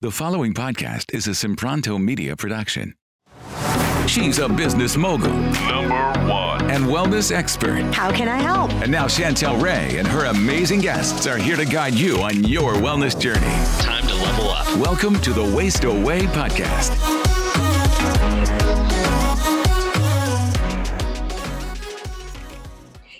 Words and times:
The 0.00 0.12
following 0.12 0.54
podcast 0.54 1.12
is 1.12 1.26
a 1.26 1.30
Simpranto 1.30 2.00
media 2.00 2.36
production. 2.36 2.94
She's 4.06 4.38
a 4.38 4.48
business 4.48 4.96
mogul 4.96 5.32
Number 5.32 5.88
one. 6.30 6.70
and 6.70 6.84
wellness 6.84 7.32
expert. 7.32 7.82
How 7.92 8.12
can 8.12 8.28
I 8.28 8.36
help? 8.38 8.70
And 8.74 8.92
now 8.92 9.06
Chantel 9.06 9.60
Ray 9.60 9.98
and 9.98 10.06
her 10.06 10.26
amazing 10.26 10.82
guests 10.82 11.26
are 11.26 11.36
here 11.36 11.56
to 11.56 11.64
guide 11.64 11.94
you 11.94 12.18
on 12.22 12.44
your 12.44 12.74
wellness 12.74 13.20
journey. 13.20 13.40
Time 13.82 14.06
to 14.06 14.14
level 14.14 14.50
up. 14.50 14.68
Welcome 14.76 15.18
to 15.20 15.32
the 15.32 15.42
Waist 15.42 15.82
Away 15.82 16.20
podcast. 16.26 16.94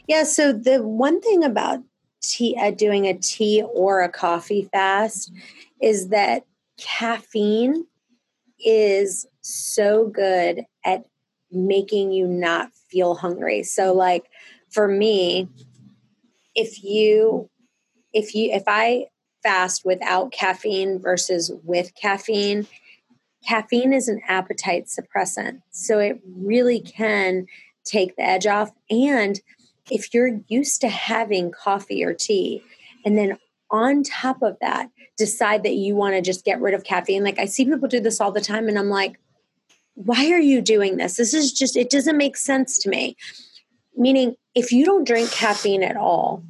Yeah, 0.07 0.23
so 0.25 0.53
the 0.53 0.83
one 0.83 1.21
thing 1.21 1.45
about 1.45 1.81
tea, 2.23 2.57
uh, 2.59 2.71
doing 2.71 3.07
a 3.07 3.15
tea 3.15 3.63
or 3.75 4.01
a 4.03 4.09
coffee 4.09 4.69
fast 4.73 5.31
is 5.83 6.09
that 6.09 6.45
caffeine 6.79 7.87
is 8.65 9.27
so 9.41 10.07
good 10.09 10.65
at 10.85 11.05
making 11.51 12.13
you 12.13 12.27
not 12.27 12.71
feel 12.91 13.15
hungry. 13.15 13.63
So 13.63 13.93
like 13.93 14.25
for 14.71 14.89
me, 14.89 15.49
if 16.55 16.83
you 16.83 17.49
if 18.13 18.35
you 18.35 18.51
if 18.53 18.65
I 18.67 19.07
fast 19.43 19.85
without 19.85 20.33
caffeine 20.33 20.99
versus 21.01 21.53
with 21.63 21.95
caffeine, 21.95 22.67
caffeine 23.47 23.93
is 23.93 24.09
an 24.09 24.21
appetite 24.27 24.87
suppressant. 24.87 25.63
So 25.71 25.99
it 25.99 26.21
really 26.27 26.81
can 26.81 27.47
take 27.85 28.17
the 28.17 28.23
edge 28.23 28.47
off 28.47 28.71
and 28.91 29.41
if 29.91 30.13
you're 30.13 30.41
used 30.49 30.83
to 30.83 30.89
having 30.89 31.51
coffee 31.51 32.05
or 32.05 32.13
tea 32.13 32.63
and 33.05 33.17
then 33.17 33.39
on 33.71 34.03
top 34.03 34.43
of 34.43 34.57
that 34.61 34.91
decide 35.17 35.63
that 35.63 35.75
you 35.75 35.95
want 35.95 36.15
to 36.15 36.23
just 36.23 36.45
get 36.45 36.61
rid 36.61 36.75
of 36.75 36.85
caffeine. 36.85 37.25
Like 37.25 37.39
i 37.39 37.45
see 37.45 37.65
people 37.65 37.89
do 37.89 38.01
this 38.01 38.21
all 38.21 38.33
the 38.33 38.41
time 38.41 38.69
and 38.69 38.79
i'm 38.79 38.89
like 38.89 39.19
why 39.99 40.31
are 40.31 40.39
you 40.39 40.61
doing 40.61 40.97
this? 40.97 41.17
This 41.17 41.35
is 41.35 41.53
just 41.53 41.77
it 41.77 41.91
doesn't 41.91 42.17
make 42.17 42.37
sense 42.37 42.79
to 42.79 42.89
me. 42.89 43.17
Meaning 43.97 44.37
if 44.55 44.71
you 44.71 44.85
don't 44.85 45.07
drink 45.07 45.31
caffeine 45.33 45.83
at 45.83 45.97
all 45.97 46.45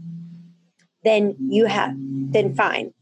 then 1.05 1.35
you 1.49 1.67
have 1.67 1.95
then 1.97 2.55
fine. 2.55 2.93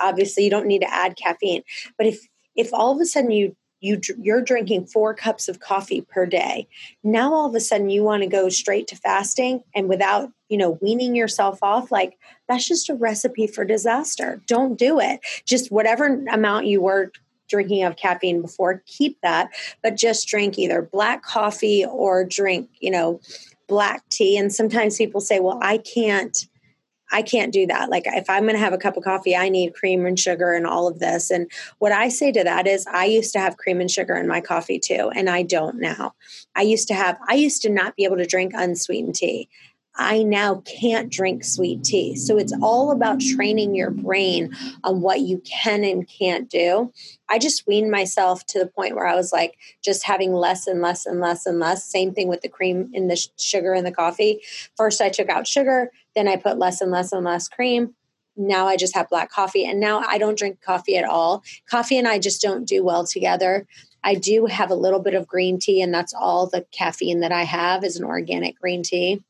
Obviously 0.00 0.44
you 0.44 0.50
don't 0.50 0.66
need 0.66 0.82
to 0.82 0.92
add 0.92 1.16
caffeine. 1.16 1.62
But 1.98 2.06
if 2.06 2.20
if 2.54 2.72
all 2.72 2.92
of 2.92 3.00
a 3.00 3.06
sudden 3.06 3.32
you 3.32 3.56
you 3.86 4.00
you're 4.20 4.42
drinking 4.42 4.86
four 4.86 5.14
cups 5.14 5.48
of 5.48 5.60
coffee 5.60 6.00
per 6.00 6.26
day. 6.26 6.66
Now 7.04 7.32
all 7.32 7.48
of 7.48 7.54
a 7.54 7.60
sudden 7.60 7.88
you 7.88 8.02
want 8.02 8.22
to 8.22 8.28
go 8.28 8.48
straight 8.48 8.88
to 8.88 8.96
fasting 8.96 9.62
and 9.74 9.88
without 9.88 10.30
you 10.48 10.58
know 10.58 10.78
weaning 10.82 11.14
yourself 11.14 11.60
off 11.62 11.92
like 11.92 12.18
that's 12.48 12.66
just 12.66 12.90
a 12.90 12.94
recipe 12.94 13.46
for 13.46 13.64
disaster. 13.64 14.42
Don't 14.46 14.78
do 14.78 14.98
it. 15.00 15.20
Just 15.44 15.70
whatever 15.70 16.24
amount 16.30 16.66
you 16.66 16.80
were 16.80 17.12
drinking 17.48 17.84
of 17.84 17.94
caffeine 17.96 18.42
before 18.42 18.82
keep 18.86 19.20
that 19.22 19.48
but 19.80 19.96
just 19.96 20.26
drink 20.26 20.58
either 20.58 20.82
black 20.82 21.22
coffee 21.22 21.84
or 21.84 22.24
drink 22.24 22.68
you 22.80 22.90
know 22.90 23.20
black 23.68 24.02
tea. 24.08 24.36
And 24.36 24.52
sometimes 24.52 24.96
people 24.96 25.20
say 25.20 25.38
well 25.38 25.60
i 25.62 25.78
can't 25.78 26.46
I 27.16 27.22
can't 27.22 27.50
do 27.50 27.66
that. 27.68 27.88
Like 27.88 28.02
if 28.06 28.28
I'm 28.28 28.42
going 28.42 28.56
to 28.56 28.60
have 28.60 28.74
a 28.74 28.78
cup 28.78 28.98
of 28.98 29.02
coffee, 29.02 29.34
I 29.34 29.48
need 29.48 29.72
cream 29.72 30.04
and 30.04 30.20
sugar 30.20 30.52
and 30.52 30.66
all 30.66 30.86
of 30.86 30.98
this. 30.98 31.30
And 31.30 31.50
what 31.78 31.90
I 31.90 32.10
say 32.10 32.30
to 32.30 32.44
that 32.44 32.66
is 32.66 32.86
I 32.86 33.06
used 33.06 33.32
to 33.32 33.38
have 33.38 33.56
cream 33.56 33.80
and 33.80 33.90
sugar 33.90 34.14
in 34.16 34.28
my 34.28 34.42
coffee 34.42 34.78
too, 34.78 35.10
and 35.16 35.30
I 35.30 35.42
don't 35.42 35.80
now. 35.80 36.14
I 36.54 36.60
used 36.60 36.88
to 36.88 36.94
have 36.94 37.16
I 37.26 37.34
used 37.34 37.62
to 37.62 37.70
not 37.70 37.96
be 37.96 38.04
able 38.04 38.18
to 38.18 38.26
drink 38.26 38.52
unsweetened 38.54 39.14
tea. 39.14 39.48
I 39.98 40.22
now 40.22 40.62
can't 40.66 41.10
drink 41.10 41.42
sweet 41.42 41.82
tea. 41.82 42.16
So 42.16 42.36
it's 42.36 42.52
all 42.60 42.90
about 42.90 43.20
training 43.20 43.74
your 43.74 43.90
brain 43.90 44.54
on 44.84 45.00
what 45.00 45.20
you 45.20 45.38
can 45.38 45.84
and 45.84 46.06
can't 46.06 46.50
do. 46.50 46.92
I 47.28 47.38
just 47.38 47.66
weaned 47.66 47.90
myself 47.90 48.44
to 48.46 48.58
the 48.58 48.66
point 48.66 48.94
where 48.94 49.06
I 49.06 49.14
was 49.14 49.32
like 49.32 49.56
just 49.82 50.04
having 50.04 50.32
less 50.32 50.66
and 50.66 50.82
less 50.82 51.06
and 51.06 51.20
less 51.20 51.46
and 51.46 51.58
less. 51.58 51.84
Same 51.84 52.12
thing 52.12 52.28
with 52.28 52.42
the 52.42 52.48
cream 52.48 52.90
and 52.94 53.10
the 53.10 53.26
sugar 53.38 53.74
in 53.74 53.84
the 53.84 53.92
coffee. 53.92 54.42
First, 54.76 55.00
I 55.00 55.08
took 55.08 55.30
out 55.30 55.46
sugar, 55.46 55.90
then 56.14 56.28
I 56.28 56.36
put 56.36 56.58
less 56.58 56.80
and 56.80 56.90
less 56.90 57.12
and 57.12 57.24
less 57.24 57.48
cream. 57.48 57.94
Now 58.36 58.66
I 58.66 58.76
just 58.76 58.94
have 58.94 59.08
black 59.08 59.30
coffee, 59.30 59.64
and 59.64 59.80
now 59.80 60.00
I 60.06 60.18
don't 60.18 60.36
drink 60.36 60.60
coffee 60.60 60.98
at 60.98 61.06
all. 61.06 61.42
Coffee 61.70 61.96
and 61.96 62.06
I 62.06 62.18
just 62.18 62.42
don't 62.42 62.66
do 62.66 62.84
well 62.84 63.06
together. 63.06 63.66
I 64.04 64.14
do 64.14 64.44
have 64.44 64.70
a 64.70 64.74
little 64.74 65.00
bit 65.00 65.14
of 65.14 65.26
green 65.26 65.58
tea, 65.58 65.80
and 65.80 65.92
that's 65.92 66.12
all 66.12 66.46
the 66.46 66.66
caffeine 66.70 67.20
that 67.20 67.32
I 67.32 67.44
have 67.44 67.82
is 67.82 67.96
an 67.96 68.04
organic 68.04 68.60
green 68.60 68.82
tea 68.82 69.22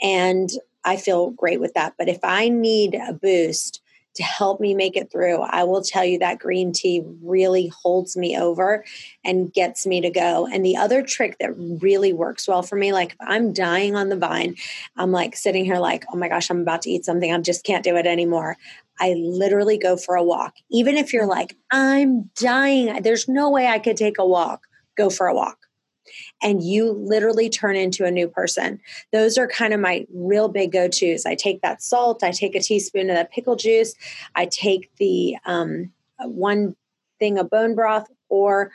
and 0.00 0.50
I 0.84 0.96
feel 0.96 1.30
great 1.30 1.60
with 1.60 1.74
that. 1.74 1.94
But 1.98 2.08
if 2.08 2.20
I 2.22 2.48
need 2.48 2.94
a 2.94 3.12
boost 3.12 3.82
to 4.14 4.22
help 4.22 4.60
me 4.60 4.74
make 4.74 4.96
it 4.96 5.10
through, 5.10 5.40
I 5.42 5.64
will 5.64 5.82
tell 5.82 6.04
you 6.04 6.18
that 6.20 6.38
green 6.38 6.72
tea 6.72 7.02
really 7.22 7.66
holds 7.68 8.16
me 8.16 8.38
over 8.38 8.84
and 9.24 9.52
gets 9.52 9.86
me 9.86 10.00
to 10.00 10.10
go. 10.10 10.46
And 10.46 10.64
the 10.64 10.76
other 10.76 11.02
trick 11.02 11.36
that 11.40 11.52
really 11.56 12.12
works 12.12 12.48
well 12.48 12.62
for 12.62 12.76
me, 12.76 12.92
like 12.92 13.12
if 13.12 13.18
I'm 13.20 13.52
dying 13.52 13.94
on 13.94 14.08
the 14.08 14.16
vine, 14.16 14.56
I'm 14.96 15.12
like 15.12 15.36
sitting 15.36 15.64
here 15.64 15.78
like, 15.78 16.04
oh 16.12 16.16
my 16.16 16.28
gosh, 16.28 16.48
I'm 16.50 16.62
about 16.62 16.82
to 16.82 16.90
eat 16.90 17.04
something. 17.04 17.30
I 17.30 17.38
just 17.40 17.64
can't 17.64 17.84
do 17.84 17.96
it 17.96 18.06
anymore. 18.06 18.56
I 18.98 19.14
literally 19.18 19.76
go 19.76 19.98
for 19.98 20.14
a 20.14 20.24
walk. 20.24 20.54
Even 20.70 20.96
if 20.96 21.12
you're 21.12 21.26
like, 21.26 21.54
I'm 21.70 22.30
dying, 22.36 23.02
there's 23.02 23.28
no 23.28 23.50
way 23.50 23.66
I 23.66 23.78
could 23.78 23.98
take 23.98 24.18
a 24.18 24.26
walk, 24.26 24.66
go 24.96 25.10
for 25.10 25.26
a 25.26 25.34
walk 25.34 25.65
and 26.42 26.62
you 26.62 26.92
literally 26.92 27.48
turn 27.48 27.76
into 27.76 28.04
a 28.04 28.10
new 28.10 28.28
person. 28.28 28.80
Those 29.12 29.38
are 29.38 29.46
kind 29.46 29.72
of 29.72 29.80
my 29.80 30.06
real 30.12 30.48
big 30.48 30.72
go 30.72 30.88
tos. 30.88 31.26
I 31.26 31.34
take 31.34 31.62
that 31.62 31.82
salt, 31.82 32.22
I 32.22 32.30
take 32.30 32.54
a 32.54 32.60
teaspoon 32.60 33.10
of 33.10 33.16
that 33.16 33.32
pickle 33.32 33.56
juice, 33.56 33.94
I 34.34 34.46
take 34.46 34.90
the 34.96 35.36
um, 35.44 35.92
one 36.20 36.76
thing 37.18 37.38
of 37.38 37.50
bone 37.50 37.74
broth, 37.74 38.08
or 38.28 38.70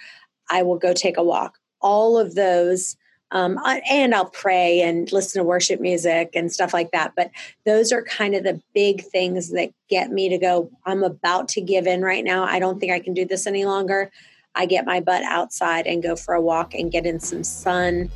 I 0.50 0.64
will 0.64 0.78
go 0.78 0.94
take 0.94 1.18
a 1.18 1.24
walk. 1.24 1.58
All 1.82 2.18
of 2.18 2.36
those. 2.36 2.98
Um, 3.34 3.58
and 3.90 4.14
I'll 4.14 4.26
pray 4.26 4.82
and 4.82 5.10
listen 5.14 5.40
to 5.40 5.48
worship 5.48 5.80
music 5.80 6.32
and 6.34 6.52
stuff 6.52 6.74
like 6.74 6.92
that. 6.92 7.14
But 7.16 7.32
those 7.66 7.94
are 7.94 8.04
kind 8.04 8.36
of 8.36 8.44
the 8.44 8.62
big 8.74 9.06
things 9.06 9.52
that 9.52 9.70
get 9.90 10.12
me 10.12 10.28
to 10.28 10.38
go, 10.38 10.70
I'm 10.86 11.02
about 11.02 11.48
to 11.50 11.62
give 11.62 11.88
in 11.88 12.02
right 12.02 12.26
now. 12.26 12.44
I 12.44 12.60
don't 12.60 12.78
think 12.78 12.92
I 12.92 13.00
can 13.00 13.14
do 13.14 13.24
this 13.24 13.48
any 13.48 13.64
longer. 13.64 14.12
I 14.56 14.66
get 14.66 14.86
my 14.86 15.00
butt 15.00 15.24
outside 15.24 15.88
and 15.88 16.04
go 16.04 16.16
for 16.16 16.34
a 16.34 16.42
walk 16.42 16.74
and 16.74 16.92
get 16.92 17.06
in 17.06 17.20
some 17.20 17.44
sun, 17.44 18.12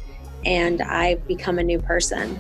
and 0.46 0.82
I 0.82 1.16
become 1.16 1.60
a 1.60 1.64
new 1.64 1.80
person. 1.80 2.40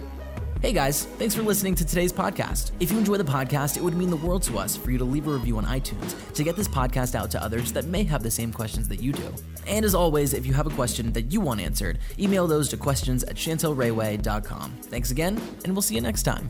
Hey 0.61 0.73
guys, 0.73 1.05
thanks 1.05 1.35
for 1.35 1.43
listening 1.43 1.75
to 1.75 1.85
today's 1.85 2.11
podcast. 2.11 2.71
If 2.79 2.91
you 2.91 2.97
enjoy 2.97 3.17
the 3.17 3.23
podcast, 3.23 3.77
it 3.77 3.83
would 3.83 3.95
mean 3.95 4.09
the 4.09 4.15
world 4.15 4.41
to 4.43 4.57
us 4.57 4.75
for 4.75 4.89
you 4.89 4.97
to 4.97 5.03
leave 5.03 5.27
a 5.27 5.31
review 5.31 5.57
on 5.57 5.65
iTunes 5.65 6.33
to 6.33 6.43
get 6.43 6.55
this 6.55 6.67
podcast 6.67 7.13
out 7.13 7.29
to 7.31 7.43
others 7.43 7.71
that 7.73 7.85
may 7.85 8.03
have 8.03 8.23
the 8.23 8.31
same 8.31 8.51
questions 8.51 8.87
that 8.87 8.99
you 8.99 9.11
do. 9.11 9.33
And 9.67 9.85
as 9.85 9.93
always, 9.93 10.33
if 10.33 10.45
you 10.45 10.53
have 10.53 10.65
a 10.65 10.71
question 10.71 11.13
that 11.13 11.31
you 11.31 11.39
want 11.39 11.61
answered, 11.61 11.99
email 12.17 12.47
those 12.47 12.67
to 12.69 12.77
questions 12.77 13.23
at 13.25 13.35
chantelrayway.com. 13.35 14.71
Thanks 14.83 15.11
again, 15.11 15.39
and 15.63 15.73
we'll 15.73 15.83
see 15.83 15.95
you 15.95 16.01
next 16.01 16.23
time. 16.23 16.49